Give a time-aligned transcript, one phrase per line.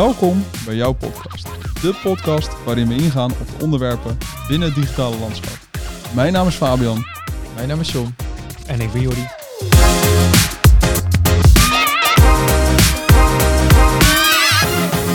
[0.00, 1.44] Welkom bij jouw podcast.
[1.82, 5.58] De podcast waarin we ingaan op de onderwerpen binnen het digitale landschap.
[6.14, 7.04] Mijn naam is Fabian.
[7.54, 8.14] Mijn naam is John.
[8.66, 9.26] En ik ben Jordi.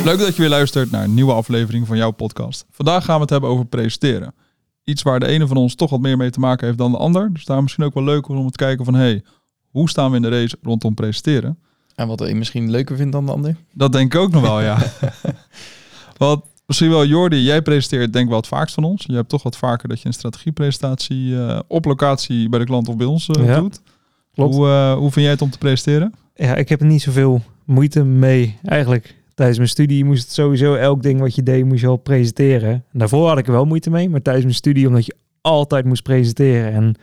[0.04, 2.66] Leuk dat je weer luistert naar een nieuwe aflevering van jouw podcast.
[2.70, 4.36] Vandaag gaan we het hebben over presenteren.
[4.84, 6.98] Iets waar de ene van ons toch wat meer mee te maken heeft dan de
[6.98, 7.34] ander.
[7.34, 8.94] Dus daar misschien ook wel leuk om te kijken van...
[8.94, 9.24] hey,
[9.70, 11.60] hoe staan we in de race rondom presenteren?
[11.96, 13.56] En wat je misschien leuker vindt dan de ander?
[13.74, 14.78] Dat denk ik ook nog wel, ja.
[16.18, 19.04] Want misschien wel, Jordi, jij presenteert denk ik wel het vaakst van ons.
[19.08, 22.88] Je hebt toch wat vaker dat je een strategiepresentatie uh, op locatie bij de klant
[22.88, 23.82] of bij ons uh, ja, doet.
[24.34, 24.56] Klopt.
[24.56, 26.14] Hoe, uh, hoe vind jij het om te presenteren?
[26.36, 29.16] Ja, ik heb er niet zoveel moeite mee eigenlijk.
[29.34, 32.70] Tijdens mijn studie moest het sowieso elk ding wat je deed, moest je al presenteren.
[32.70, 35.86] En daarvoor had ik er wel moeite mee, maar tijdens mijn studie, omdat je altijd
[35.86, 36.74] moest presenteren.
[36.74, 36.96] En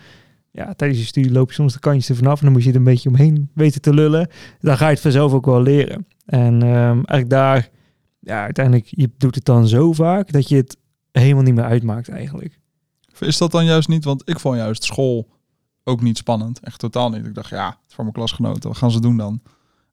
[0.52, 2.70] ja, tijdens je studie loop je soms de kantjes er vanaf en dan moet je
[2.70, 4.28] er een beetje omheen weten te lullen.
[4.60, 6.06] Dan ga je het vanzelf ook wel leren.
[6.26, 7.68] En um, eigenlijk daar,
[8.18, 10.76] ja, uiteindelijk, je doet het dan zo vaak dat je het
[11.12, 12.58] helemaal niet meer uitmaakt eigenlijk.
[13.18, 15.28] Is dat dan juist niet, want ik vond juist school
[15.84, 16.60] ook niet spannend.
[16.60, 17.26] Echt totaal niet.
[17.26, 19.40] Ik dacht, ja, voor mijn klasgenoten, wat gaan ze doen dan?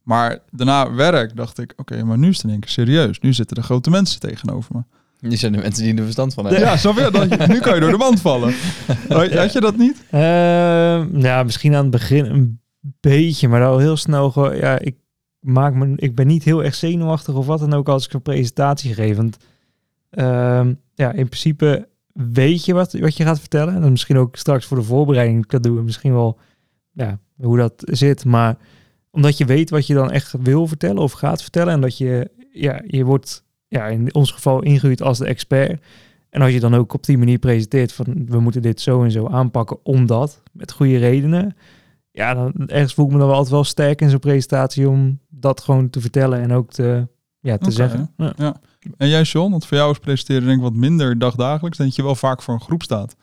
[0.03, 3.19] Maar daarna werk dacht ik, oké, maar nu is het in één keer serieus.
[3.19, 4.83] Nu zitten er grote mensen tegenover me.
[5.19, 6.63] Die zijn de mensen die er verstand van hebben.
[6.63, 7.49] Ja, weer.
[7.49, 8.53] nu kan je door de mand vallen.
[9.35, 10.03] Had je dat niet?
[10.11, 12.61] Uh, ja, misschien aan het begin een
[12.99, 14.55] beetje, maar al heel snel gewoon.
[14.55, 14.95] Ja, ik
[15.39, 18.21] maak me, ik ben niet heel erg zenuwachtig of wat dan ook als ik een
[18.21, 19.15] presentatie geef.
[19.15, 19.37] Want
[20.11, 23.75] uh, ja, in principe weet je wat, wat je gaat vertellen.
[23.75, 25.83] En dan misschien ook straks voor de voorbereiding kan doen.
[25.83, 26.39] Misschien wel
[26.91, 28.25] ja, hoe dat zit.
[28.25, 28.57] Maar
[29.11, 31.73] omdat je weet wat je dan echt wil vertellen of gaat vertellen.
[31.73, 35.81] En dat je, ja, je wordt ja, in ons geval ingehuurd als de expert.
[36.29, 39.11] En als je dan ook op die manier presenteert van we moeten dit zo en
[39.11, 41.55] zo aanpakken omdat, met goede redenen.
[42.11, 45.19] Ja, dan ergens voel ik me dan wel altijd wel sterk in zo'n presentatie om
[45.29, 47.07] dat gewoon te vertellen en ook te,
[47.39, 48.13] ja, te zeggen.
[48.17, 48.33] Ja.
[48.37, 48.61] ja.
[48.97, 52.03] En jij John, want voor jou is presenteren denk ik wat minder dagdagelijks, dat je
[52.03, 53.15] wel vaak voor een groep staat.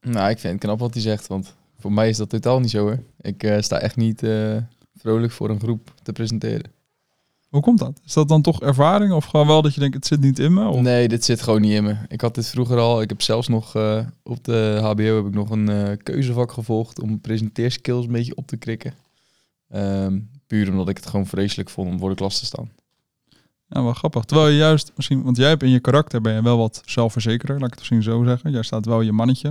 [0.00, 2.70] Nou, ik vind het knap wat hij zegt, want voor mij is dat totaal niet
[2.70, 3.02] zo hoor.
[3.20, 4.56] Ik uh, sta echt niet uh,
[4.94, 6.70] vrolijk voor een groep te presenteren.
[7.52, 8.00] Hoe komt dat?
[8.04, 10.54] Is dat dan toch ervaring of gewoon wel dat je denkt het zit niet in
[10.54, 10.68] me?
[10.68, 10.80] Of?
[10.80, 11.96] Nee, dit zit gewoon niet in me.
[12.08, 13.02] Ik had dit vroeger al.
[13.02, 17.00] Ik heb zelfs nog uh, op de HBO heb ik nog een uh, keuzevak gevolgd
[17.00, 18.94] om presenteerskills een beetje op te krikken.
[19.74, 22.70] Um, puur omdat ik het gewoon vreselijk vond om voor de klas te staan.
[23.68, 24.24] Ja, wel grappig.
[24.24, 27.54] Terwijl je juist misschien, want jij hebt in je karakter ben je wel wat zelfverzekerder,
[27.54, 28.50] laat ik het misschien zo zeggen.
[28.50, 29.48] Jij staat wel je mannetje.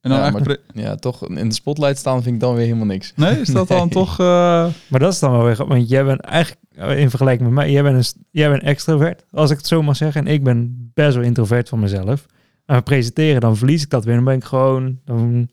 [0.00, 2.86] En dan ja, maar, ja, toch in de spotlight staan vind ik dan weer helemaal
[2.86, 3.12] niks.
[3.16, 4.20] Nee, is dat dan toch...
[4.20, 4.66] Uh...
[4.88, 5.66] Maar dat is dan wel weer...
[5.66, 9.50] Want jij bent eigenlijk in vergelijking met mij, jij bent, een, jij bent extrovert, als
[9.50, 10.26] ik het zo mag zeggen.
[10.26, 12.26] En ik ben best wel introvert van mezelf.
[12.66, 14.14] En we presenteren, dan verlies ik dat weer.
[14.14, 15.48] Dan ben ik gewoon, dan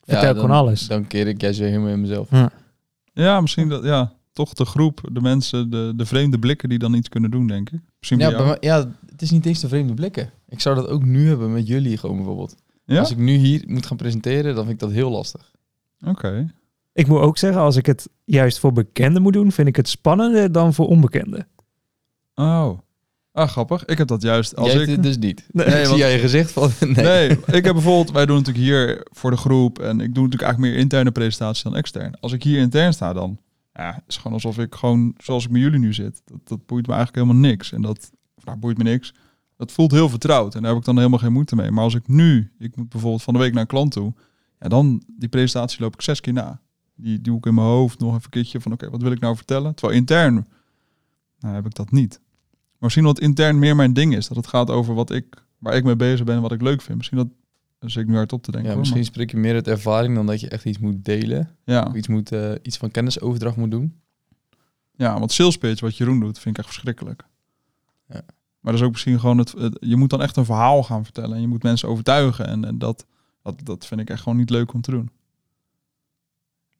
[0.00, 0.86] vertel ja, ik gewoon alles.
[0.86, 2.30] Dan keer ik zo helemaal in mezelf.
[2.30, 2.52] Ja,
[3.12, 6.94] ja misschien dat, ja, toch de groep, de mensen, de, de vreemde blikken die dan
[6.94, 7.80] iets kunnen doen, denk ik.
[7.98, 10.30] Misschien ja, maar, ja, het is niet eens de vreemde blikken.
[10.48, 12.56] Ik zou dat ook nu hebben met jullie gewoon bijvoorbeeld.
[12.84, 12.98] Ja?
[12.98, 15.50] Als ik nu hier moet gaan presenteren, dan vind ik dat heel lastig.
[16.06, 16.52] Oké.
[17.00, 19.88] Ik moet ook zeggen, als ik het juist voor bekenden moet doen, vind ik het
[19.88, 21.46] spannender dan voor onbekenden.
[22.34, 22.78] Oh.
[23.32, 23.84] Ah, grappig.
[23.84, 25.02] Ik heb dat juist als jij ik...
[25.02, 25.46] dus niet.
[25.52, 26.70] Nee, nee zie jij je gezicht van...
[26.80, 26.94] Nee.
[26.94, 27.28] nee.
[27.30, 28.10] ik heb bijvoorbeeld...
[28.10, 29.78] Wij doen natuurlijk hier voor de groep...
[29.78, 32.20] en ik doe natuurlijk eigenlijk meer interne presentaties dan extern.
[32.20, 33.38] Als ik hier intern sta dan...
[33.72, 35.14] Ja, is gewoon alsof ik gewoon...
[35.16, 36.22] Zoals ik met jullie nu zit.
[36.24, 37.72] Dat, dat boeit me eigenlijk helemaal niks.
[37.72, 38.10] En dat...
[38.44, 39.14] Nou, boeit me niks.
[39.56, 40.54] Dat voelt heel vertrouwd.
[40.54, 41.70] En daar heb ik dan helemaal geen moeite mee.
[41.70, 42.52] Maar als ik nu...
[42.58, 44.14] Ik moet bijvoorbeeld van de week naar een klant toe...
[44.58, 45.02] Ja, dan...
[45.18, 46.60] Die presentatie loop ik zes keer na
[47.02, 49.20] die doe ik in mijn hoofd nog even een keertje van oké, wat wil ik
[49.20, 49.74] nou vertellen?
[49.74, 50.46] Terwijl intern
[51.38, 52.20] nou, heb ik dat niet.
[52.50, 54.28] Maar misschien dat intern meer mijn ding is.
[54.28, 56.82] Dat het gaat over wat ik, waar ik mee bezig ben en wat ik leuk
[56.82, 56.96] vind.
[56.96, 57.28] Misschien dat
[57.78, 58.70] dus ik nu hard te denken.
[58.70, 61.56] Ja, misschien spreek je meer uit ervaring dan dat je echt iets moet delen.
[61.64, 61.82] Ja.
[61.82, 64.00] Of iets, moet, uh, iets van kennisoverdracht moet doen.
[64.96, 67.22] Ja, want sales pitch, wat Jeroen doet, vind ik echt verschrikkelijk.
[68.08, 68.22] Ja.
[68.60, 71.04] Maar dat is ook misschien gewoon het, het, Je moet dan echt een verhaal gaan
[71.04, 71.34] vertellen.
[71.34, 72.46] En je moet mensen overtuigen.
[72.46, 73.06] En, en dat,
[73.42, 75.10] dat, dat vind ik echt gewoon niet leuk om te doen.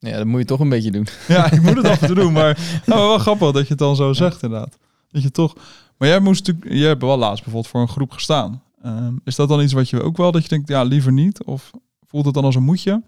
[0.09, 1.07] Ja, dat moet je toch een beetje doen.
[1.27, 3.77] Ja, ik moet het af en toe doen, maar nou, wel grappig dat je het
[3.77, 4.77] dan zo zegt inderdaad.
[5.11, 5.55] Dat je toch...
[5.97, 6.73] Maar jij moest natuurlijk...
[6.75, 8.63] Jij hebt wel laatst bijvoorbeeld voor een groep gestaan.
[8.85, 11.43] Um, is dat dan iets wat je ook wel, dat je denkt, ja, liever niet?
[11.43, 11.71] Of
[12.07, 13.03] voelt het dan als een moetje?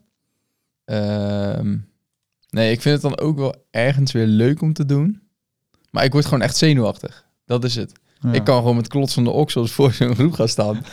[0.86, 1.88] Um,
[2.50, 5.22] nee, ik vind het dan ook wel ergens weer leuk om te doen.
[5.90, 7.26] Maar ik word gewoon echt zenuwachtig.
[7.46, 7.92] Dat is het.
[8.32, 10.86] Ik kan gewoon met klots van de oksels voor zo'n groep gaan staan.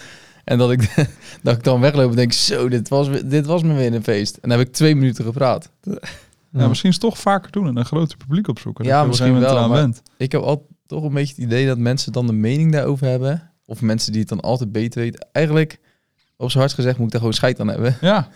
[0.44, 0.94] En dat ik,
[1.42, 4.34] dat ik dan wegloop en denk, zo, dit was, dit was me weer een feest.
[4.34, 5.70] En dan heb ik twee minuten gepraat.
[6.52, 8.84] Ja, misschien is het toch vaker doen en een groter publiek opzoeken.
[8.84, 9.69] Ja, misschien wel.
[9.69, 13.06] Maar ik heb altijd toch een beetje het idee dat mensen dan de mening daarover
[13.06, 13.50] hebben.
[13.64, 15.28] Of mensen die het dan altijd beter weten.
[15.32, 15.81] Eigenlijk,
[16.37, 17.96] op zijn hart gezegd, moet ik daar gewoon scheid aan hebben.
[18.00, 18.28] Ja.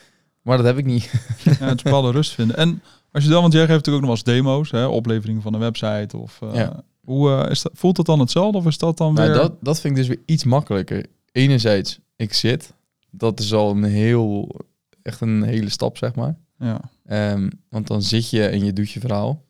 [0.44, 1.12] Maar dat heb ik niet.
[1.60, 2.56] Ja, het rust vinden.
[2.56, 5.42] En als je dan, want jij geeft natuurlijk ook nog wel eens demo's, hè, opleveringen
[5.42, 6.68] van een website of uh,
[7.00, 9.36] Hoe eh, is dat, voelt het dan hetzelfde of is dat dan Nou, weer...
[9.36, 11.06] dat, dat vind ik dus weer iets makkelijker.
[11.34, 12.75] Enerzijds, ik zit.
[13.10, 14.60] Dat is al een heel,
[15.02, 16.36] echt een hele stap, zeg maar.
[16.58, 19.44] Ja, Ehm, want dan zit je en je doet je verhaal.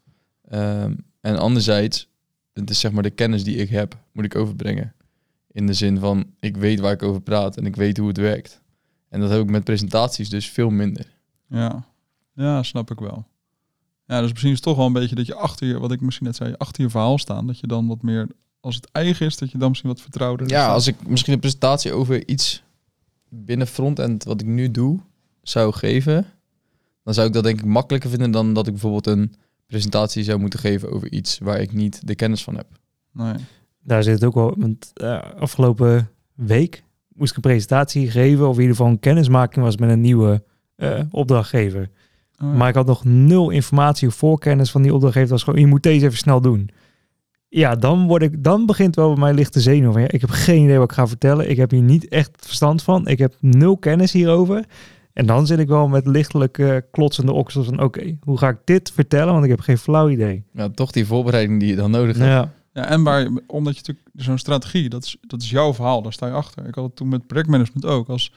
[0.48, 2.08] Ehm, en anderzijds,
[2.52, 4.94] het is zeg maar de kennis die ik heb, moet ik overbrengen.
[5.50, 8.16] In de zin van, ik weet waar ik over praat en ik weet hoe het
[8.16, 8.60] werkt.
[9.08, 11.06] En dat heb ik met presentaties dus veel minder.
[11.48, 11.84] ja.
[12.36, 13.26] Ja, snap ik wel.
[14.06, 16.00] Ja, dus misschien is het toch wel een beetje dat je achter je, wat ik
[16.00, 17.46] misschien net zei, achter je verhaal staan.
[17.46, 18.28] Dat je dan wat meer,
[18.64, 21.40] als het eigen is, dat je dan misschien wat vertrouwder Ja, als ik misschien een
[21.40, 22.62] presentatie over iets
[23.28, 25.00] binnen frontend wat ik nu doe,
[25.42, 26.26] zou geven,
[27.02, 29.34] dan zou ik dat denk ik makkelijker vinden dan dat ik bijvoorbeeld een
[29.66, 32.66] presentatie zou moeten geven over iets waar ik niet de kennis van heb.
[33.12, 33.34] Nee.
[33.82, 34.54] Daar zit het ook wel.
[34.56, 39.64] Want eh, afgelopen week moest ik een presentatie geven, of in ieder geval een kennismaking
[39.64, 40.42] was met een nieuwe
[40.76, 41.82] eh, opdrachtgever.
[41.82, 42.56] Oh, ja.
[42.56, 45.28] Maar ik had nog nul informatie of voorkennis van die opdrachtgever.
[45.28, 46.70] Dat was gewoon, je moet deze even snel doen.
[47.56, 49.92] Ja, dan, word ik, dan begint wel bij mij lichte zenuw.
[49.92, 51.50] Van, ja, ik heb geen idee wat ik ga vertellen.
[51.50, 53.06] Ik heb hier niet echt verstand van.
[53.06, 54.64] Ik heb nul kennis hierover.
[55.12, 57.82] En dan zit ik wel met lichtelijk klotsende oksels van...
[57.82, 59.32] oké, hoe ga ik dit vertellen?
[59.32, 60.44] Want ik heb geen flauw idee.
[60.52, 62.30] Ja, toch die voorbereiding die je dan nodig hebt.
[62.30, 66.02] Ja, Ja, en waar, omdat je natuurlijk zo'n strategie, dat is, dat is jouw verhaal,
[66.02, 66.66] daar sta je achter.
[66.66, 68.08] Ik had het toen met projectmanagement ook.
[68.08, 68.32] Als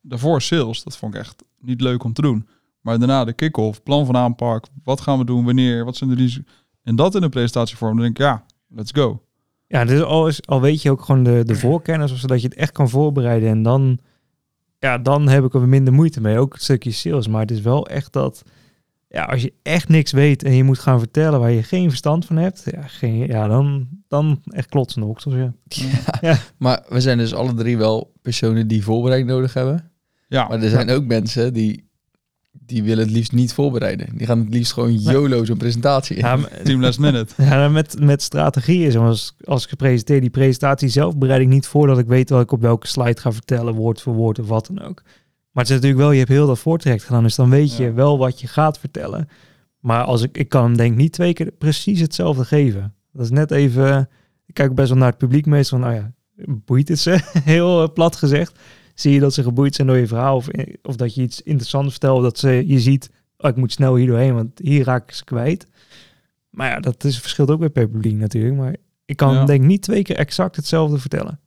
[0.00, 2.48] daarvoor sales, dat vond ik echt niet leuk om te doen.
[2.80, 6.16] Maar daarna de kick-off, plan van aanpak, wat gaan we doen, wanneer, wat zijn de
[6.16, 6.52] risico's.
[6.82, 9.22] En dat in een presentatievorm, dan denk ik, ja, let's go.
[9.66, 12.14] ja dus al, is, al weet je ook gewoon de, de voorkennis...
[12.14, 13.48] zodat je het echt kan voorbereiden.
[13.48, 13.98] En dan,
[14.78, 16.38] ja, dan heb ik er minder moeite mee.
[16.38, 17.28] Ook het stukje sales.
[17.28, 18.42] Maar het is wel echt dat...
[19.08, 22.24] Ja, als je echt niks weet en je moet gaan vertellen waar je geen verstand
[22.26, 25.34] van hebt, ja, geen, ja dan, dan echt klotsende oksels,
[26.20, 26.38] ja.
[26.58, 29.90] Maar we zijn dus alle drie wel personen die voorbereiding nodig hebben.
[30.28, 31.85] Ja, Maar er zijn ook mensen die,
[32.66, 34.08] die willen het liefst niet voorbereiden.
[34.16, 36.24] Die gaan het liefst gewoon YOLO zo'n presentatie in.
[36.24, 37.42] Ja, maar- team last minute.
[37.42, 41.66] Ja, met, met strategie is als, als ik presenteer die presentatie zelf bereid ik niet
[41.66, 44.48] voor dat ik weet wat ik op welke slide ga vertellen, woord voor woord of
[44.48, 45.02] wat dan ook.
[45.50, 47.82] Maar het is natuurlijk wel, je hebt heel dat voortraject gedaan, dus dan weet je
[47.84, 47.92] Ja.
[47.92, 49.28] wel wat je gaat vertellen.
[49.80, 52.94] Maar als ik, ik kan hem denk ik niet twee keer precies hetzelfde geven.
[53.12, 54.08] Dat is net even,
[54.46, 56.12] ik kijk best wel naar het publiek meestal van, nou ja,
[56.46, 57.18] boeit het ze?
[57.44, 58.58] heel eh, plat gezegd.
[58.96, 60.48] Zie je dat ze geboeid zijn door je verhaal of,
[60.82, 63.94] of dat je iets interessants vertelt, of dat ze, je ziet, oh, ik moet snel
[63.96, 65.66] hier doorheen, want hier raak ik ze kwijt.
[66.50, 68.56] Maar ja, dat is, verschilt ook weer per publiek natuurlijk.
[68.56, 69.44] Maar ik kan Ja.
[69.44, 71.40] denk ik niet twee keer exact hetzelfde vertellen.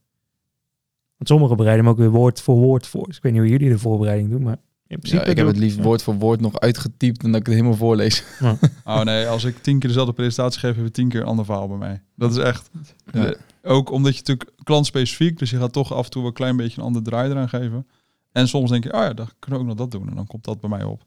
[1.18, 3.06] Want sommigen bereiden hem ook weer woord voor woord voor.
[3.06, 4.58] Dus ik weet niet hoe jullie de voorbereiding doen, maar
[4.90, 5.24] in principe...
[5.24, 7.78] Ja, ik heb het liefst woord voor woord nog uitgetypt en dat ik het helemaal
[7.78, 8.24] voorlees.
[8.84, 11.46] Oh nee, als ik tien keer dezelfde presentatie geef, heb je tien keer een ander
[11.46, 12.02] verhaal bij mij.
[12.16, 12.70] Dat is echt.
[13.12, 13.34] Ja.
[13.64, 16.58] Ook omdat je natuurlijk klantspecifiek, dus je gaat toch af en toe wel een klein
[16.58, 17.88] beetje een ander draai eraan geven.
[18.32, 20.10] En soms denk je, oh ja, dan kunnen we ook nog dat doen.
[20.10, 21.04] En dan komt dat bij mij op.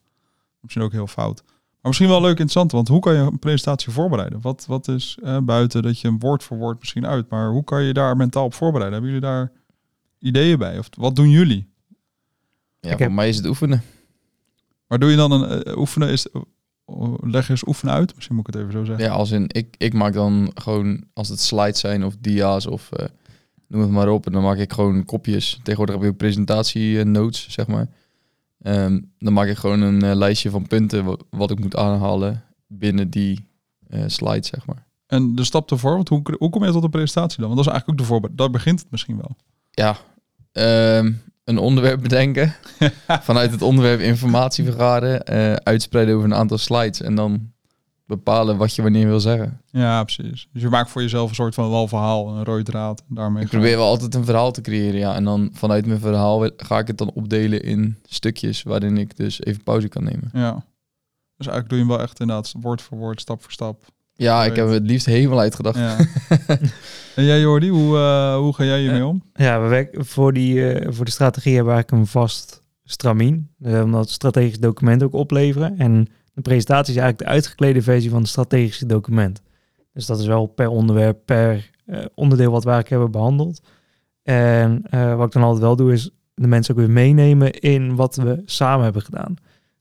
[0.61, 1.43] Misschien ook heel fout.
[1.47, 4.41] Maar misschien wel leuk interessant, want hoe kan je een presentatie voorbereiden?
[4.41, 7.65] Wat, wat is eh, buiten dat je een woord voor woord misschien uit, maar hoe
[7.65, 9.01] kan je daar mentaal op voorbereiden?
[9.01, 9.53] Hebben jullie daar
[10.19, 10.79] ideeën bij?
[10.79, 11.72] Of wat doen jullie?
[12.83, 13.83] Ja, Ik voor heb- mij is het oefenen.
[14.87, 16.09] Maar doe je dan een eh, oefenen?
[16.09, 16.27] Is,
[17.21, 18.15] leg eens oefenen uit.
[18.15, 19.05] Misschien moet ik het even zo zeggen.
[19.05, 22.93] Ja, als in, ik, ik maak dan gewoon, als het slides zijn of dia's of
[22.93, 23.07] eh,
[23.69, 24.27] noem het maar op.
[24.27, 25.61] En dan maak ik gewoon kopjes.
[25.63, 27.87] Tegenwoordig heb je ook presentatie eh, notes, zeg maar.
[28.63, 33.11] Ehm, dan maak ik gewoon een lijstje van punten wa- wat ik moet aanhalen binnen
[33.11, 33.49] die
[33.89, 34.87] eh slides, zeg maar.
[35.07, 37.47] En de stap ervoor, want hoe, hoe kom je tot een presentatie dan?
[37.47, 38.39] Want dat is eigenlijk ook de voorbereiding.
[38.39, 39.37] Daar begint het misschien wel.
[39.71, 39.97] Ja,
[40.53, 41.13] ehm,
[41.45, 42.55] een onderwerp bedenken.
[43.21, 45.25] Vanuit het onderwerp informatie vergaren.
[45.25, 47.01] eh, uitspreiden over een aantal slides.
[47.03, 47.51] En dan
[48.07, 49.61] bepalen wat je wanneer wil zeggen.
[49.71, 50.49] Ja, precies.
[50.53, 53.03] Dus je maakt voor jezelf een soort van wel verhaal, een rode draad.
[53.09, 53.59] Daarmee Ik gaan.
[53.61, 55.15] probeer wel altijd een verhaal te creëren, ja.
[55.15, 59.45] En dan vanuit mijn verhaal ga ik het dan opdelen in stukjes waarin ik dus
[59.45, 60.31] even pauze kan nemen.
[60.33, 60.53] Ja.
[61.37, 63.85] Dus eigenlijk doe je hem wel echt inderdaad woord voor woord, stap voor stap.
[64.23, 65.79] Ja, ik heb het liefst helemaal uitgedacht.
[65.79, 65.97] Ja.
[67.17, 69.23] en jij Jordi, hoe, eh, hoe ga jij hiermee om?
[69.35, 73.51] Ja, we werken voor, die, eh, voor de strategie hebben we eigenlijk een vast stramien.
[73.61, 75.79] Eh, omdat strategisch document ook opleveren.
[75.79, 79.43] En de presentatie is eigenlijk de uitgeklede versie van het strategische document.
[79.93, 83.63] Dus dat is wel per onderwerp, per eh, onderdeel wat we eigenlijk hebben behandeld.
[84.23, 87.97] En eh, wat ik dan altijd wel doe, is de mensen ook weer meenemen in
[87.97, 89.35] wat we samen hebben gedaan.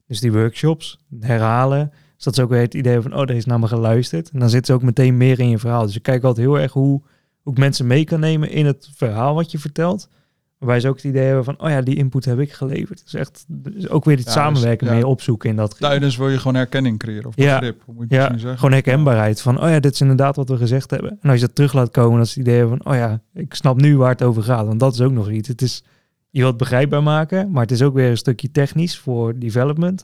[0.07, 1.91] Dus die workshops, herhalen.
[2.23, 4.29] Dus dat is ook weer het idee van, oh, er is naar me geluisterd.
[4.29, 5.85] En dan zit ze ook meteen meer in je verhaal.
[5.85, 7.01] Dus ik kijk altijd heel erg hoe,
[7.41, 10.09] hoe ik mensen mee kan nemen in het verhaal wat je vertelt.
[10.57, 13.01] Waarbij ze ook het idee hebben van, oh ja, die input heb ik geleverd.
[13.03, 14.93] Dus echt dus ook weer het Ja, samenwerken dus, ja.
[14.93, 15.75] mee opzoeken in dat.
[15.79, 17.59] Tijdens wil je gewoon herkenning creëren of Ja.
[17.59, 17.81] begrip.
[17.85, 18.55] Hoe moet je Ja, zeggen?
[18.55, 21.17] gewoon herkenbaarheid van, oh ja, dit is inderdaad wat we gezegd hebben.
[21.21, 23.53] En als je dat terug laat komen, dat ze het idee van, oh ja, ik
[23.53, 24.65] snap nu waar het over gaat.
[24.67, 25.47] Want dat is ook nog iets.
[25.47, 25.83] Het is,
[26.29, 30.03] je wilt begrijpbaar maken, maar het is ook weer een stukje technisch voor development.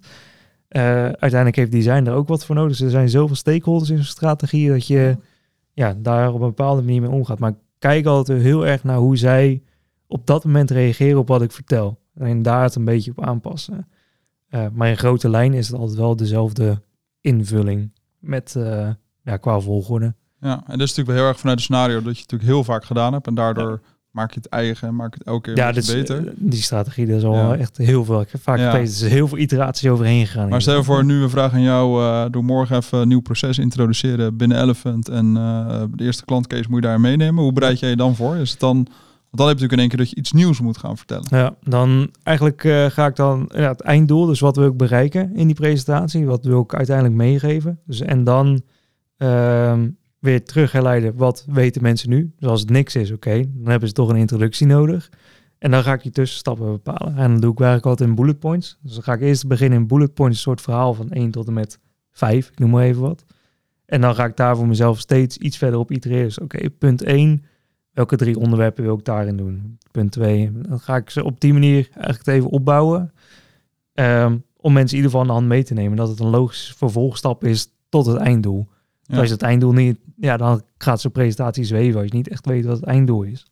[0.67, 2.77] Eh, uiteindelijk heeft design er ook wat voor nodig.
[2.77, 5.17] Dus er zijn zoveel stakeholders in zo'n strategie dat je,
[5.73, 7.39] ja, daar op een bepaalde manier mee omgaat.
[7.39, 9.63] Maar ik kijk altijd heel erg naar hoe zij
[10.07, 11.99] op dat moment reageren op wat ik vertel.
[12.13, 13.87] En daar het een beetje op aanpassen.
[14.49, 16.81] Uh, maar in grote lijnen is het altijd wel dezelfde
[17.21, 18.89] invulling met uh,
[19.21, 20.15] ja, qua volgorde.
[20.39, 22.63] Ja, en dat is natuurlijk wel heel erg vanuit het scenario dat je natuurlijk heel
[22.63, 23.27] vaak gedaan hebt.
[23.27, 23.81] En daardoor
[24.17, 26.33] maak je het eigen en maak het elke keer ja, dus, beter.
[26.35, 27.55] Die strategie, dat is al ja.
[27.55, 28.21] echt heel veel.
[28.21, 28.79] Ik heb vaak ja.
[28.79, 30.49] er heel veel iteraties overheen gegaan.
[30.49, 32.01] Maar stel voor nu een vraag aan jou.
[32.01, 35.09] Uh, doe morgen even een nieuw proces introduceren binnen Elephant.
[35.09, 37.43] En uh, de eerste klantcase moet je daar meenemen.
[37.43, 38.35] Hoe bereid jij je dan voor?
[38.35, 38.75] Is het dan...
[38.75, 41.25] Want dan heb je natuurlijk in één keer dat je iets nieuws moet gaan vertellen.
[41.29, 45.35] Ja, dan eigenlijk uh, ga ik dan ja, het einddoel, dus wat wil ik bereiken
[45.35, 47.79] in die presentatie, wat wil ik uiteindelijk meegeven.
[47.85, 48.61] Dus en dan
[49.17, 52.31] ehm, weer terug herleiden, wat weten mensen nu?
[52.39, 55.09] Dus als het niks is, oké, dan hebben ze toch een introductie nodig.
[55.57, 57.15] En dan ga ik die tussenstappen bepalen.
[57.15, 58.77] En dan doe ik eigenlijk altijd in bullet points.
[58.81, 61.47] Dus dan ga ik eerst beginnen in bullet points, een soort verhaal van 1 tot
[61.47, 61.79] en met
[62.11, 63.25] 5, ik noem maar even wat.
[63.85, 66.23] En dan ga ik daar voor mezelf steeds iets verder op itereren.
[66.23, 67.43] Dus oké, punt 1,
[67.91, 69.77] welke drie onderwerpen wil ik daarin doen?
[69.91, 73.11] Punt 2, dan ga ik ze op die manier eigenlijk even opbouwen.
[73.93, 75.97] Um, om mensen in ieder geval aan de hand mee te nemen.
[75.97, 78.67] Dat het een logisch vervolgstap is tot het einddoel.
[79.07, 79.17] Ja.
[79.17, 82.45] Als je het einddoel niet, ja, dan gaat zo'n presentatie zweven als je niet echt
[82.45, 83.45] weet wat het einddoel is.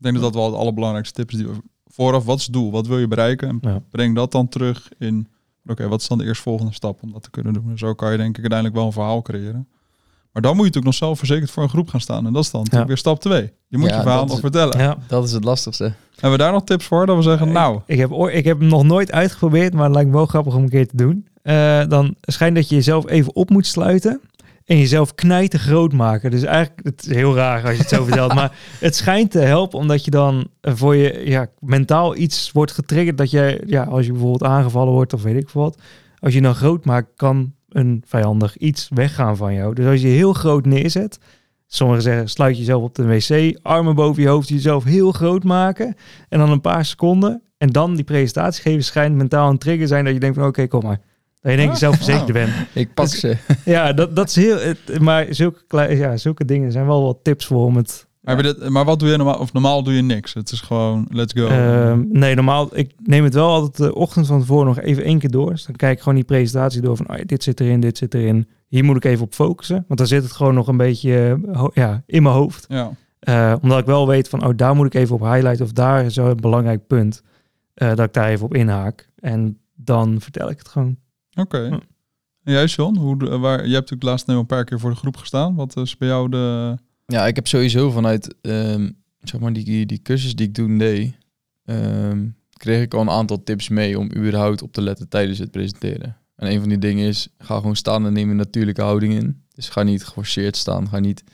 [0.00, 1.54] Ik denk dat dat wel de allerbelangrijkste tips die we
[1.86, 2.70] vooraf, wat is het doel?
[2.70, 3.48] Wat wil je bereiken?
[3.48, 5.28] En breng dat dan terug in,
[5.66, 7.70] oké, wat is dan de eerstvolgende stap om dat te kunnen doen?
[7.70, 9.68] En zo kan je denk ik uiteindelijk wel een verhaal creëren.
[10.32, 12.26] Maar dan moet je natuurlijk nog zelf verzekerd voor een groep gaan staan.
[12.26, 13.52] En dat is dan weer stap 2.
[13.68, 14.78] Je moet je verhaal nog vertellen.
[14.78, 15.92] Ja, dat is het lastigste.
[16.12, 17.06] Hebben we daar nog tips voor?
[17.06, 17.80] Dat we zeggen, nou...
[17.86, 20.62] Ik heb, ik heb hem nog nooit uitgeprobeerd, maar het lijkt me wel grappig om
[20.62, 21.28] een keer te doen.
[21.42, 24.20] Uh, dan schijnt dat je jezelf even op moet sluiten
[24.70, 26.30] en jezelf knijten groot maken.
[26.30, 29.38] Dus eigenlijk, het is heel raar als je het zo vertelt, maar het schijnt te
[29.38, 34.06] helpen omdat je dan voor je ja, mentaal iets wordt getriggerd dat je, ja, als
[34.06, 35.78] je bijvoorbeeld aangevallen wordt of weet ik wat,
[36.18, 39.74] als je dan groot maakt, kan een vijandig iets weggaan van jou.
[39.74, 41.18] Dus als je heel groot neerzet,
[41.66, 45.94] sommigen zeggen sluit jezelf op de wc, armen boven je hoofd, jezelf heel groot maken
[46.28, 50.04] en dan een paar seconden en dan die presentatie geven schijnt mentaal een trigger zijn
[50.04, 51.00] dat je denkt van oké, kom maar.
[51.40, 52.32] Dat je denkt je zelfverzekerd oh.
[52.32, 52.52] bent.
[52.72, 53.36] Ik pak ze.
[53.64, 54.58] Ja, dat, dat is heel...
[54.58, 58.08] Het, maar zulke, ja, zulke dingen zijn wel wat tips voor om het...
[58.20, 59.38] Maar, dit, maar wat doe je normaal?
[59.38, 60.34] Of normaal doe je niks?
[60.34, 61.48] Het is gewoon let's go.
[61.48, 62.68] Uh, nee, normaal...
[62.72, 65.50] Ik neem het wel altijd de ochtend van tevoren nog even één keer door.
[65.50, 67.10] Dus dan kijk ik gewoon die presentatie door van...
[67.10, 68.48] Oh, dit zit erin, dit zit erin.
[68.68, 69.84] Hier moet ik even op focussen.
[69.86, 71.40] Want dan zit het gewoon nog een beetje
[71.72, 72.64] ja, in mijn hoofd.
[72.68, 72.90] Ja.
[73.28, 74.46] Uh, omdat ik wel weet van...
[74.46, 75.64] Oh, daar moet ik even op highlighten.
[75.64, 77.22] Of daar is een belangrijk punt.
[77.74, 79.08] Uh, dat ik daar even op inhaak.
[79.18, 80.96] En dan vertel ik het gewoon.
[81.34, 81.56] Oké.
[81.56, 81.80] Okay.
[82.44, 82.96] En jij, John?
[82.96, 85.54] Hoe, waar, je hebt natuurlijk laatst een paar keer voor de groep gestaan.
[85.54, 86.76] Wat is bij jou de...
[87.06, 91.14] Ja, ik heb sowieso vanuit um, zeg maar die, die cursus die ik toen deed,
[91.64, 95.50] um, kreeg ik al een aantal tips mee om überhaupt op te letten tijdens het
[95.50, 96.16] presenteren.
[96.36, 99.42] En een van die dingen is, ga gewoon staan en neem een natuurlijke houding in.
[99.54, 101.24] Dus ga niet geforceerd staan, ga niet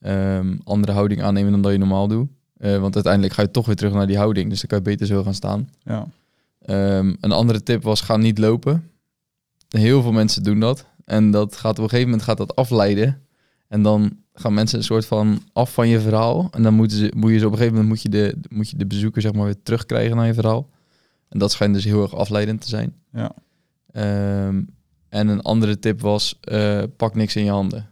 [0.00, 2.28] um, andere houding aannemen dan dat je normaal doet.
[2.58, 4.84] Uh, want uiteindelijk ga je toch weer terug naar die houding, dus dan kan je
[4.84, 5.68] beter zo gaan staan.
[5.82, 6.06] Ja.
[7.20, 8.90] een andere tip was, ga niet lopen.
[9.76, 10.86] Heel veel mensen doen dat.
[11.04, 13.22] En dat gaat op een gegeven moment gaat dat afleiden.
[13.68, 16.48] En dan gaan mensen een soort van af van je verhaal.
[16.50, 18.70] En dan moeten ze, moet je ze op een gegeven moment moet je de, moet
[18.70, 20.70] je de bezoeker zeg maar weer terugkrijgen naar je verhaal.
[21.28, 22.94] En dat schijnt dus heel erg afleidend te zijn.
[23.12, 23.32] Ja.
[23.92, 24.62] Ehm,
[25.08, 27.88] en een andere tip was, uh, pak niks in je handen.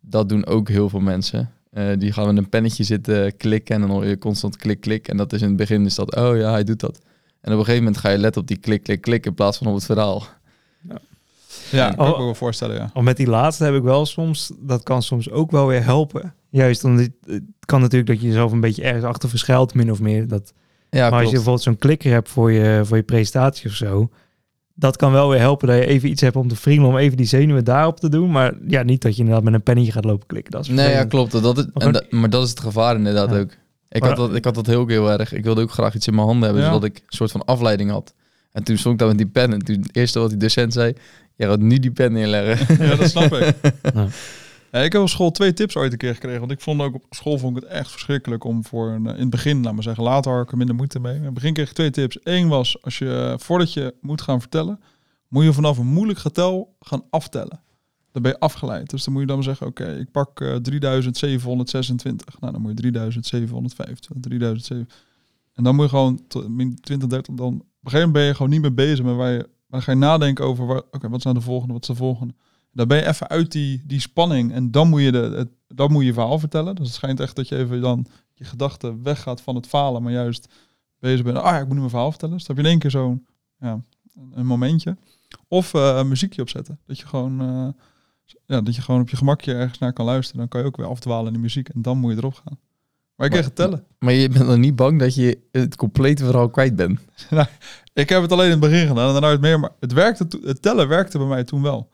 [0.00, 1.50] Dat doen ook heel veel mensen.
[1.72, 5.08] Uh, die gaan met een pennetje zitten klikken en dan hoor je constant klik, klik.
[5.08, 6.98] En dat is in het begin is dat, oh ja, hij doet dat.
[7.40, 9.58] En op een gegeven moment ga je letten op die klik, klik, klik in plaats
[9.58, 10.26] van op het verhaal.
[10.88, 10.98] Ja,
[11.70, 12.90] ja kan ik me wel voorstellen, ja.
[12.92, 16.34] Al met die laatste heb ik wel soms, dat kan soms ook wel weer helpen.
[16.50, 20.00] Juist omdat het kan natuurlijk dat je jezelf een beetje ergens achter verschuilt, min of
[20.00, 20.28] meer.
[20.28, 20.52] Dat,
[20.90, 24.10] ja, maar als je bijvoorbeeld zo'n klikker hebt voor je, voor je presentatie of zo,
[24.74, 27.16] dat kan wel weer helpen dat je even iets hebt om te friemelen, om even
[27.16, 28.30] die zenuwen daarop te doen.
[28.30, 30.52] Maar ja, niet dat je inderdaad met een pennetje gaat lopen klikken.
[30.52, 31.42] Dat is nee, ja, klopt.
[31.42, 33.50] Dat is, maar, dat, maar dat is het gevaar inderdaad ook.
[33.88, 35.32] Ik had, dat, ik had dat heel, heel erg.
[35.32, 37.90] Ik wilde ook graag iets in mijn handen hebben, zodat ik een soort van afleiding
[37.90, 38.14] had.
[38.54, 39.52] En toen stond ik daar met die pen.
[39.52, 40.92] En toen het eerste wat die docent zei,
[41.36, 42.86] je gaat nu die pen neerleggen.
[42.86, 43.54] Ja, dat snap ik.
[44.70, 44.80] Ja.
[44.80, 46.40] ik heb op school twee tips ooit een keer gekregen.
[46.40, 49.20] Want ik vond ook op school vond ik het echt verschrikkelijk om voor een, in
[49.20, 51.14] het begin, laat maar zeggen, later had ik er minder moeite mee.
[51.14, 52.18] In het begin kreeg ik twee tips.
[52.22, 54.80] Eén was, als je voordat je moet gaan vertellen,
[55.28, 57.60] moet je vanaf een moeilijk getal gaan aftellen.
[58.12, 58.90] Dan ben je afgeleid.
[58.90, 62.40] Dus dan moet je dan zeggen, oké, ik pak uh, 3726.
[62.40, 64.94] Nou, dan moet je 3750, 3700.
[65.54, 68.50] En dan moet je gewoon min 20, 30, dan een gegeven moment ben je gewoon
[68.50, 69.38] niet meer bezig met waar je.
[69.38, 71.94] Maar dan ga je nadenken over, oké, wat is nou de volgende, wat is de
[71.94, 72.34] volgende.
[72.72, 76.04] Dan ben je even uit die, die spanning en dan moet, je de, dan moet
[76.04, 76.74] je verhaal vertellen.
[76.74, 80.12] Dus het schijnt echt dat je even dan je gedachten weggaat van het falen, maar
[80.12, 80.48] juist
[80.98, 81.36] bezig bent.
[81.36, 82.36] Ah ja, ik moet nu mijn verhaal vertellen.
[82.36, 83.26] Dus dan heb je in één keer zo'n
[83.58, 83.82] ja,
[84.34, 84.96] een, momentje.
[85.48, 86.78] Of uh, een muziekje opzetten.
[86.86, 87.68] Dat je gewoon uh,
[88.46, 90.40] Ja, dat je gewoon op je gemakje ergens naar kan luisteren.
[90.40, 91.68] Dan kan je ook weer afdwalen in de muziek.
[91.68, 92.58] En dan moet je erop gaan.
[93.16, 93.84] Maar ik kreeg het tellen.
[93.98, 97.00] Maar je bent dan niet bang dat je het complete verhaal kwijt bent?
[97.94, 99.60] Ik heb het alleen in het begin gedaan en daarna het meer.
[99.60, 101.92] Maar het, werkte, het tellen werkte bij mij toen wel.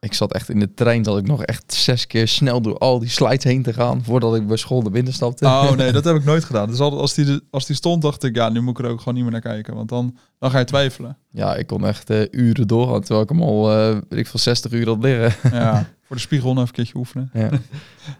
[0.00, 2.98] Ik zat echt in de trein, dat ik nog echt zes keer snel door al
[2.98, 5.44] die slides heen te gaan, voordat ik bij school naar binnen stapte.
[5.44, 6.68] Oh nee, dat heb ik nooit gedaan.
[6.70, 8.90] Dus altijd als die, de- als die stond, dacht ik, ja, nu moet ik er
[8.90, 9.74] ook gewoon niet meer naar kijken.
[9.74, 11.16] Want dan, dan ga je twijfelen.
[11.30, 14.40] Ja, ik kon echt eh, uren doorgaan, terwijl ik hem al, eh weet ik veel,
[14.40, 15.50] 60 uur had liggen.
[15.52, 17.30] Ja, voor de spiegel nog even een keertje oefenen.
[17.32, 17.50] Ja.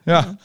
[0.05, 0.37] Ja,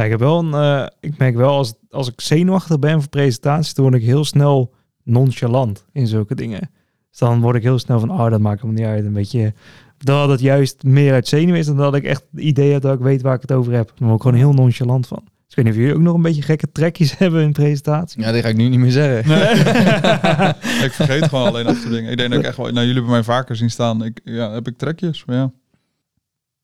[0.00, 3.08] Ja, ik heb wel een, eh, ik merk wel als, als ik zenuwachtig ben voor
[3.08, 6.70] presentaties, dan word ik heel snel nonchalant in zulke dingen.
[7.10, 9.04] Dus dan word ik heel snel van, oh, dat maakt me niet uit.
[9.04, 9.54] Een beetje,
[9.98, 12.94] dat het juist meer uit zenuw is dan dat ik echt het idee heb dat
[12.94, 13.92] ik weet waar ik het over heb.
[13.94, 15.22] Dan word ik gewoon heel nonchalant van.
[15.24, 18.22] Dus ik weet niet of jullie ook nog een beetje gekke trekjes hebben in presentatie.
[18.22, 19.36] ja, die ga ik nu niet meer zeggen.
[20.86, 22.10] ik vergeet gewoon alleen af te dingen.
[22.10, 24.04] Ik denk dat ik echt wel, nou jullie hebben mij vaker zien staan.
[24.04, 25.24] Ik, ja, heb ik trekjes.
[25.24, 25.52] Maar ja,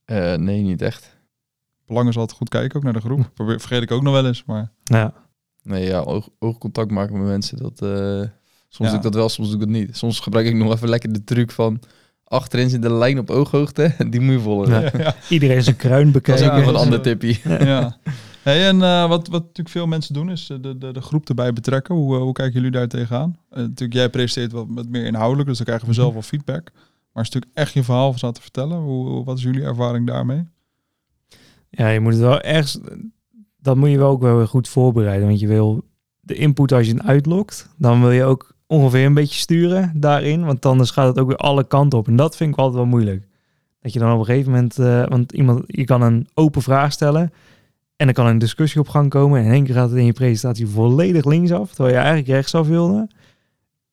[0.04, 1.15] Eh, nee, niet echt.
[1.86, 3.30] Belang is altijd goed kijken ook naar de groep.
[3.34, 4.44] Probeer, vergeet ik ook nog wel eens.
[4.44, 5.12] Maar Ja,
[5.62, 7.82] Nee, ja, oog, oogcontact maken met mensen, dat...
[7.82, 8.28] eh,
[8.68, 8.86] soms Ja.
[8.88, 9.96] doe ik dat wel, soms doe ik dat niet.
[9.96, 11.80] Soms gebruik ik nog even lekker de truc van...
[12.24, 14.80] Achterin zit de lijn op ooghoogte, die moet je volgen.
[14.82, 14.90] Ja.
[15.04, 16.46] Dat iedereen zijn kruin is ook bekijken.
[16.46, 17.36] nog een dat is, ander tipje.
[17.64, 17.96] ja.
[18.42, 21.28] Hey, en eh, wat, wat natuurlijk veel mensen doen, is eh, de, de, de groep
[21.28, 21.94] erbij betrekken.
[21.94, 23.36] Hoe, hoe kijken jullie daar tegenaan?
[23.50, 26.70] Natuurlijk, jij presenteert wat met meer inhoudelijk, dus dan krijgen we zelf wel feedback.
[27.12, 28.78] Maar is natuurlijk echt je verhaal van te vertellen.
[28.78, 30.48] Hoe- wat is jullie ervaring daarmee?
[31.76, 32.78] Ja, je moet het wel ergens.
[33.60, 35.26] Dat moet je wel ook wel goed voorbereiden.
[35.26, 35.84] Want je wil
[36.20, 40.44] de input als je het uitlokt, dan wil je ook ongeveer een beetje sturen daarin.
[40.44, 42.08] Want anders gaat het ook weer alle kanten op.
[42.08, 43.26] En dat vind ik altijd wel moeilijk.
[43.80, 46.92] Dat je dan op een gegeven moment, eh, want iemand, je kan een open vraag
[46.92, 47.32] stellen.
[47.96, 49.40] En dan kan een discussie op gang komen.
[49.40, 51.68] En in één keer gaat het in je presentatie volledig linksaf.
[51.68, 53.08] Terwijl je eigenlijk rechtsaf wilde.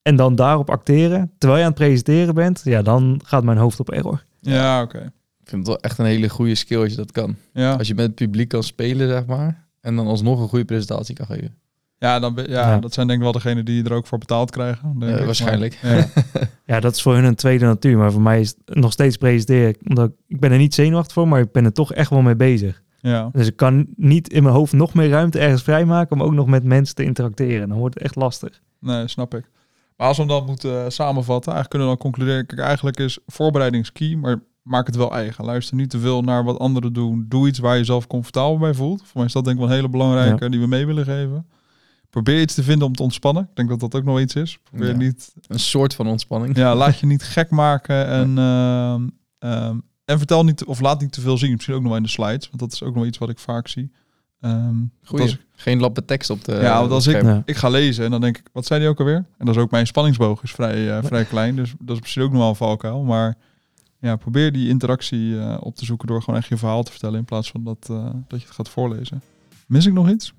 [0.02, 1.30] En dan daarop acteren.
[1.38, 2.60] Terwijl je aan het presenteren bent.
[2.64, 4.24] Ja, dan gaat mijn hoofd op error.
[4.40, 5.12] Ja, oké.
[5.44, 7.36] Ik vind het wel echt een hele goede skill als je dat kan.
[7.52, 7.74] Ja.
[7.74, 9.66] Als je met het publiek kan spelen, zeg maar.
[9.80, 11.54] En dan alsnog een goede presentatie kan geven.
[11.98, 12.78] Ja, dan, ja, Ja.
[12.78, 14.98] dat zijn denk ik wel degenen die er ook voor betaald krijgen.
[14.98, 15.24] denk ik.
[15.24, 15.78] waarschijnlijk.
[15.82, 16.06] Maar, ja.
[16.66, 17.96] Ja, dat is voor hun een tweede natuur.
[17.98, 19.76] Maar voor mij is het nog steeds presenteren.
[19.88, 22.22] Omdat ik, ik ben er niet zenuwachtig voor, maar ik ben er toch echt wel
[22.22, 22.82] mee bezig.
[23.00, 23.28] ja.
[23.32, 26.46] Dus ik kan niet in mijn hoofd nog meer ruimte ergens vrijmaken om ook nog
[26.46, 27.68] met mensen te interacteren.
[27.68, 28.60] Dan wordt het echt lastig.
[28.80, 29.44] Nee, snap ik.
[29.96, 32.46] Maar als we hem dan moeten eh, samenvatten, eigenlijk kunnen we dan concluderen.
[32.46, 35.44] Kijk, eigenlijk is voorbereiding is key, maar maak het wel eigen.
[35.44, 37.24] Luister niet te veel naar wat anderen doen.
[37.28, 39.00] Doe iets waar je jezelf comfortabel bij voelt.
[39.04, 41.46] Voor mij is dat denk ik wel een hele belangrijke die we mee willen geven.
[42.10, 43.42] Probeer iets te vinden om te ontspannen.
[43.42, 44.58] Ik denk dat dat ook nog iets is.
[44.62, 44.96] Probeer Ja.
[44.96, 46.56] niet, Een soort van ontspanning.
[46.56, 51.12] ja, laat je niet gek maken en, ehm, ehm, en vertel niet, of laat niet
[51.12, 51.52] te veel zien.
[51.52, 53.38] Misschien ook nog wel in de slides, want dat is ook nog iets wat ik
[53.38, 53.90] vaak zie.
[55.04, 55.28] Goeie.
[55.28, 57.42] ik- Geen lappe tekst op de ja, want als ik, Ja.
[57.44, 59.14] ik ga lezen en dan denk ik, wat zei die ook alweer?
[59.38, 62.22] En dat is ook mijn spanningsboog is vrij, eh, vrij klein, dus dat is misschien
[62.22, 63.02] ook nog wel een valkuil.
[63.02, 63.36] Maar
[64.04, 67.18] ja, probeer die interactie eh, op te zoeken door gewoon echt je verhaal te vertellen
[67.18, 69.22] in plaats van dat, eh, dat je het gaat voorlezen.
[69.66, 70.32] Mis ik nog iets?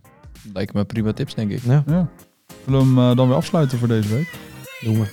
[0.54, 1.62] Lijken me prima tips, denk ik.
[1.64, 2.10] Ja, Ja.
[2.66, 4.34] Zullen we hem eh, dan weer afsluiten voor deze week?
[4.82, 5.08] doen we.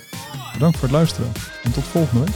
[0.53, 1.31] Bedankt voor het luisteren
[1.63, 2.33] en tot volgende week.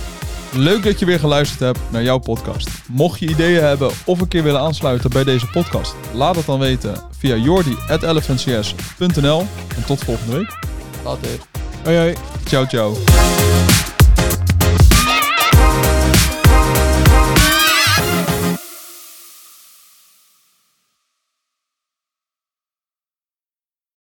[0.54, 2.70] Leuk dat je weer geluisterd hebt naar jouw podcast.
[2.90, 6.60] Mocht je ideeën hebben of een keer willen aansluiten bij deze podcast, laat het dan
[6.60, 9.40] weten via jordi.elephantcs.nl
[9.76, 10.60] en tot volgende week.
[11.04, 11.30] Later.
[11.84, 12.14] Hoi hoi.
[12.46, 12.94] Ciao ciao.